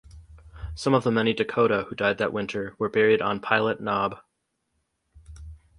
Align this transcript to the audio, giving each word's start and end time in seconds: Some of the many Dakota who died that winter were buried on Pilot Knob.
Some 0.73 0.95
of 0.95 1.03
the 1.03 1.11
many 1.11 1.31
Dakota 1.35 1.85
who 1.87 1.93
died 1.95 2.17
that 2.17 2.33
winter 2.33 2.73
were 2.79 2.89
buried 2.89 3.21
on 3.21 3.39
Pilot 3.39 3.79
Knob. 3.79 4.17